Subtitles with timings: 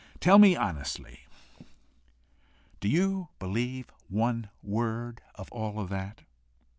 [0.19, 1.27] Tell me honestly
[2.79, 6.21] do you believe one word of all that!"